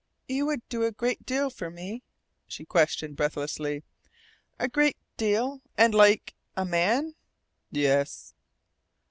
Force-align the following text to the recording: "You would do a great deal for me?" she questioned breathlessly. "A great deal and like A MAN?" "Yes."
"You 0.27 0.47
would 0.47 0.67
do 0.67 0.81
a 0.83 0.91
great 0.91 1.27
deal 1.27 1.51
for 1.51 1.69
me?" 1.69 2.01
she 2.47 2.65
questioned 2.65 3.15
breathlessly. 3.15 3.83
"A 4.57 4.67
great 4.67 4.97
deal 5.15 5.61
and 5.77 5.93
like 5.93 6.33
A 6.57 6.65
MAN?" 6.65 7.13
"Yes." 7.69 8.33